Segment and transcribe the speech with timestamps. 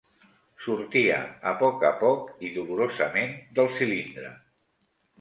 [0.67, 1.19] Sortia
[1.51, 4.37] a poc a poc i dolorosament del cilindre.